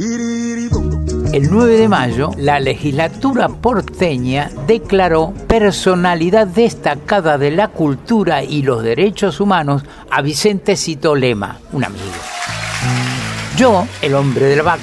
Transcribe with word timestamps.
El 0.00 1.50
9 1.50 1.76
de 1.76 1.88
mayo, 1.88 2.30
la 2.36 2.60
legislatura 2.60 3.48
porteña 3.48 4.48
declaró 4.68 5.34
personalidad 5.48 6.46
destacada 6.46 7.36
de 7.36 7.50
la 7.50 7.66
cultura 7.66 8.44
y 8.44 8.62
los 8.62 8.84
derechos 8.84 9.40
humanos 9.40 9.82
a 10.08 10.22
Vicente 10.22 10.76
Cito 10.76 11.16
Lema, 11.16 11.58
un 11.72 11.82
amigo. 11.82 12.37
Yo, 13.58 13.88
el 14.02 14.14
hombre 14.14 14.46
de 14.46 14.54
la 14.54 14.78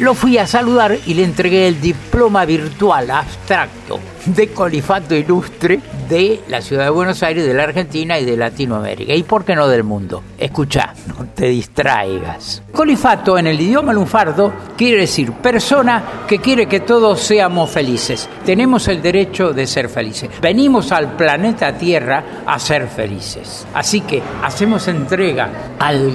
lo 0.00 0.14
fui 0.14 0.36
a 0.36 0.44
saludar 0.48 0.98
y 1.06 1.14
le 1.14 1.22
entregué 1.22 1.68
el 1.68 1.80
diploma 1.80 2.44
virtual 2.44 3.08
abstracto 3.12 4.00
de 4.26 4.48
colifato 4.48 5.14
ilustre 5.14 5.78
de 6.08 6.40
la 6.48 6.60
ciudad 6.62 6.82
de 6.86 6.90
Buenos 6.90 7.22
Aires, 7.22 7.46
de 7.46 7.54
la 7.54 7.62
Argentina 7.62 8.18
y 8.18 8.24
de 8.24 8.36
Latinoamérica. 8.36 9.14
¿Y 9.14 9.22
por 9.22 9.44
qué 9.44 9.54
no 9.54 9.68
del 9.68 9.84
mundo? 9.84 10.24
Escucha, 10.36 10.92
no 11.06 11.26
te 11.32 11.46
distraigas. 11.46 12.64
Colifato 12.72 13.38
en 13.38 13.46
el 13.46 13.60
idioma 13.60 13.92
lunfardo 13.92 14.52
quiere 14.76 15.02
decir 15.02 15.32
persona 15.34 16.24
que 16.26 16.40
quiere 16.40 16.66
que 16.66 16.80
todos 16.80 17.20
seamos 17.20 17.70
felices. 17.70 18.28
Tenemos 18.44 18.88
el 18.88 19.00
derecho 19.00 19.52
de 19.52 19.64
ser 19.64 19.88
felices. 19.88 20.28
Venimos 20.40 20.90
al 20.90 21.12
planeta 21.12 21.72
Tierra 21.78 22.42
a 22.44 22.58
ser 22.58 22.88
felices. 22.88 23.64
Así 23.72 24.00
que 24.00 24.20
hacemos 24.42 24.88
entrega 24.88 25.74
al 25.78 26.12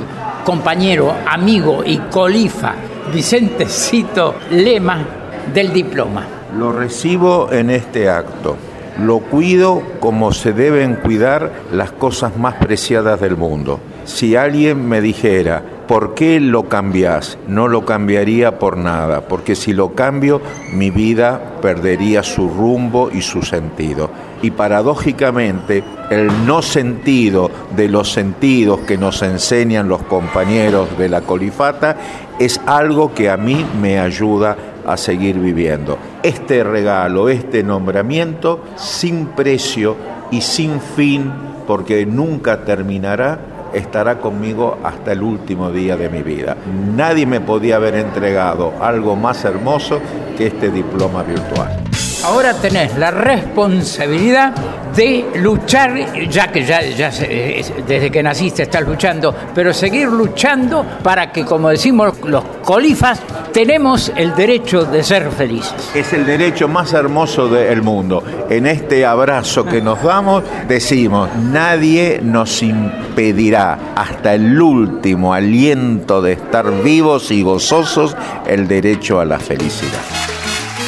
compañero, 0.48 1.14
amigo 1.28 1.84
y 1.86 1.98
colifa 1.98 2.74
Vicentecito 3.14 4.36
Lema 4.52 5.06
del 5.54 5.74
diploma. 5.74 6.26
Lo 6.58 6.72
recibo 6.72 7.52
en 7.52 7.70
este 7.70 8.10
acto. 8.10 8.56
Lo 8.98 9.20
cuido 9.20 9.84
como 10.00 10.32
se 10.32 10.54
deben 10.54 10.96
cuidar 10.96 11.52
las 11.74 11.92
cosas 11.92 12.38
más 12.38 12.54
preciadas 12.56 13.20
del 13.20 13.36
mundo. 13.36 13.82
Si 14.06 14.38
alguien 14.38 14.88
me 14.88 15.02
dijera, 15.02 15.64
¿por 15.88 16.14
qué 16.14 16.40
lo 16.40 16.70
cambias? 16.70 17.38
No 17.48 17.68
lo 17.68 17.86
cambiaría 17.86 18.60
por 18.60 18.78
nada, 18.78 19.22
porque 19.22 19.56
si 19.56 19.74
lo 19.74 19.96
cambio, 19.96 20.42
mi 20.74 20.92
vida 20.92 21.58
perdería 21.62 22.24
su 22.24 22.50
rumbo 22.50 23.10
y 23.12 23.22
su 23.22 23.42
sentido. 23.42 24.10
Y 24.42 24.52
paradójicamente, 24.52 25.84
el 26.10 26.46
no 26.46 26.62
sentido 26.62 27.50
de 27.76 27.88
los 27.88 28.12
sentidos 28.12 28.82
que 28.82 28.98
nos 28.98 29.22
enseñan 29.24 29.90
los 29.90 30.04
compañeros 30.04 30.98
de 30.98 31.10
la 31.10 31.22
colifata 31.22 31.98
es 32.40 32.62
algo 32.66 33.14
que 33.14 33.30
a 33.30 33.38
mí 33.38 33.66
me 33.82 34.00
ayuda 34.00 34.56
a 34.86 34.96
seguir 34.96 35.40
viviendo. 35.40 35.98
Este 36.22 36.64
regalo, 36.64 37.30
este 37.30 37.64
nombramiento, 37.64 38.64
sin 38.76 39.28
precio 39.28 39.96
y 40.32 40.42
sin 40.42 40.80
fin, 40.80 41.32
porque 41.66 42.06
nunca 42.06 42.64
terminará, 42.64 43.57
estará 43.74 44.20
conmigo 44.20 44.78
hasta 44.84 45.12
el 45.12 45.24
último 45.24 45.72
día 45.72 45.98
de 45.98 46.10
mi 46.10 46.24
vida. 46.24 46.58
Nadie 46.96 47.26
me 47.26 47.42
podía 47.42 47.78
haber 47.78 47.96
entregado 47.96 48.74
algo 48.82 49.16
más 49.16 49.44
hermoso 49.46 50.00
que 50.38 50.48
este 50.48 50.70
diploma 50.72 51.24
virtual. 51.24 51.87
Ahora 52.24 52.54
tenés 52.54 52.98
la 52.98 53.12
responsabilidad 53.12 54.54
de 54.96 55.28
luchar, 55.36 56.28
ya 56.30 56.52
que 56.52 56.66
ya, 56.66 56.80
desde 56.82 58.10
que 58.12 58.24
naciste 58.24 58.64
estás 58.64 58.82
luchando, 58.82 59.34
pero 59.54 59.74
seguir 59.74 60.08
luchando 60.08 60.84
para 61.04 61.32
que, 61.32 61.46
como 61.46 61.70
decimos 61.70 62.14
los 62.24 62.44
colifas, 62.64 63.22
tenemos 63.54 64.12
el 64.16 64.36
derecho 64.36 64.84
de 64.84 65.04
ser 65.04 65.30
felices. 65.32 65.92
Es 65.94 66.14
el 66.14 66.26
derecho 66.26 66.68
más 66.68 66.94
hermoso 66.94 67.48
del 67.48 67.84
mundo. 67.84 68.24
En 68.50 68.66
este 68.66 69.06
abrazo 69.06 69.64
que 69.66 69.82
nos 69.82 70.02
damos, 70.02 70.44
decimos, 70.68 71.30
nadie 71.36 72.20
nos 72.24 72.64
impedirá 72.64 73.94
hasta 73.96 74.34
el 74.34 74.60
último 74.60 75.34
aliento 75.34 76.22
de 76.22 76.34
estar 76.34 76.84
vivos 76.84 77.32
y 77.32 77.44
gozosos 77.44 78.16
el 78.48 78.68
derecho 78.68 79.20
a 79.20 79.26
la 79.26 79.40
felicidad. 79.40 80.37